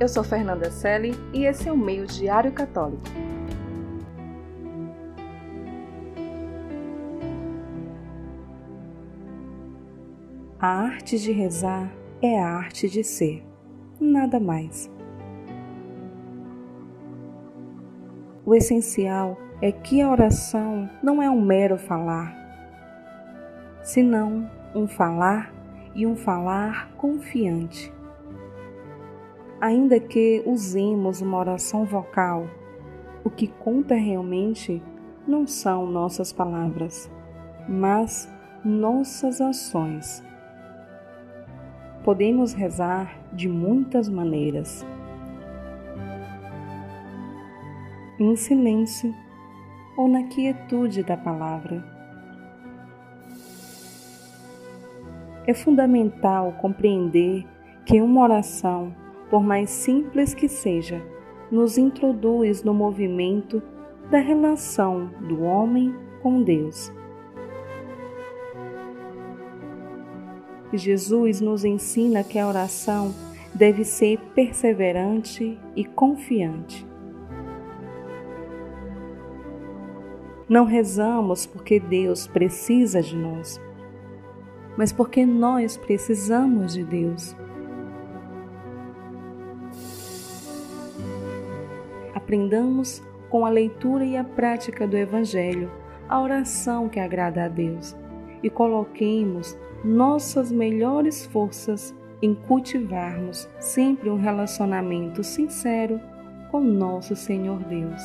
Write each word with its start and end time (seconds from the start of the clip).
Eu 0.00 0.06
sou 0.06 0.22
Fernanda 0.22 0.70
Selle 0.70 1.12
e 1.34 1.44
esse 1.44 1.68
é 1.68 1.72
o 1.72 1.76
Meio 1.76 2.06
Diário 2.06 2.52
Católico. 2.52 3.02
A 10.60 10.68
arte 10.68 11.18
de 11.18 11.32
rezar 11.32 11.90
é 12.22 12.40
a 12.40 12.46
arte 12.46 12.88
de 12.88 13.02
ser, 13.02 13.44
nada 14.00 14.38
mais. 14.38 14.88
O 18.46 18.54
essencial 18.54 19.36
é 19.60 19.72
que 19.72 20.00
a 20.00 20.08
oração 20.08 20.88
não 21.02 21.20
é 21.20 21.28
um 21.28 21.40
mero 21.40 21.76
falar, 21.76 22.32
senão 23.82 24.48
um 24.72 24.86
falar 24.86 25.52
e 25.92 26.06
um 26.06 26.14
falar 26.14 26.88
confiante 26.96 27.97
ainda 29.60 29.98
que 29.98 30.42
usemos 30.46 31.20
uma 31.20 31.38
oração 31.38 31.84
vocal, 31.84 32.46
o 33.24 33.30
que 33.30 33.46
conta 33.46 33.94
realmente 33.94 34.82
não 35.26 35.46
são 35.46 35.86
nossas 35.86 36.32
palavras, 36.32 37.10
mas 37.68 38.30
nossas 38.64 39.40
ações. 39.40 40.22
Podemos 42.04 42.52
rezar 42.52 43.18
de 43.32 43.48
muitas 43.48 44.08
maneiras. 44.08 44.86
Em 48.18 48.34
silêncio 48.36 49.14
ou 49.96 50.08
na 50.08 50.24
quietude 50.24 51.02
da 51.02 51.16
palavra. 51.16 51.84
É 55.46 55.52
fundamental 55.52 56.52
compreender 56.60 57.46
que 57.84 58.00
uma 58.00 58.22
oração 58.22 58.94
por 59.30 59.42
mais 59.42 59.70
simples 59.70 60.34
que 60.34 60.48
seja, 60.48 61.02
nos 61.50 61.78
introduz 61.78 62.62
no 62.62 62.74
movimento 62.74 63.62
da 64.10 64.18
relação 64.18 65.10
do 65.28 65.42
homem 65.42 65.94
com 66.22 66.42
Deus. 66.42 66.92
Jesus 70.72 71.40
nos 71.40 71.64
ensina 71.64 72.22
que 72.22 72.38
a 72.38 72.46
oração 72.46 73.14
deve 73.54 73.84
ser 73.84 74.18
perseverante 74.34 75.58
e 75.74 75.84
confiante. 75.84 76.86
Não 80.48 80.64
rezamos 80.64 81.46
porque 81.46 81.78
Deus 81.78 82.26
precisa 82.26 83.02
de 83.02 83.16
nós, 83.16 83.60
mas 84.76 84.92
porque 84.92 85.26
nós 85.26 85.76
precisamos 85.76 86.72
de 86.72 86.84
Deus. 86.84 87.36
Aprendamos 92.28 93.02
com 93.30 93.46
a 93.46 93.48
leitura 93.48 94.04
e 94.04 94.14
a 94.14 94.22
prática 94.22 94.86
do 94.86 94.98
Evangelho 94.98 95.72
a 96.06 96.20
oração 96.20 96.86
que 96.86 97.00
agrada 97.00 97.46
a 97.46 97.48
Deus 97.48 97.96
e 98.42 98.50
coloquemos 98.50 99.56
nossas 99.82 100.52
melhores 100.52 101.24
forças 101.24 101.96
em 102.20 102.34
cultivarmos 102.34 103.48
sempre 103.58 104.10
um 104.10 104.18
relacionamento 104.18 105.24
sincero 105.24 105.98
com 106.50 106.60
nosso 106.60 107.16
Senhor 107.16 107.60
Deus. 107.64 108.02